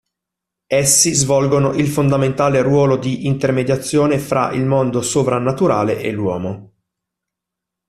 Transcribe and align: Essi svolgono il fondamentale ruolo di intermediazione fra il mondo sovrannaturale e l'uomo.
Essi 0.65 1.13
svolgono 1.13 1.73
il 1.73 1.85
fondamentale 1.87 2.63
ruolo 2.63 2.97
di 2.97 3.27
intermediazione 3.27 4.17
fra 4.17 4.51
il 4.51 4.65
mondo 4.65 5.03
sovrannaturale 5.03 5.99
e 6.01 6.11
l'uomo. 6.11 6.73